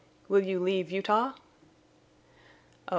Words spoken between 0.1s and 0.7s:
"Will you